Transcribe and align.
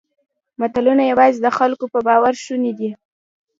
ملتونه 0.59 1.03
یواځې 1.11 1.39
د 1.43 1.47
خلکو 1.57 1.85
په 1.93 1.99
باور 2.07 2.33
شوني 2.45 2.71
دي. 2.79 2.89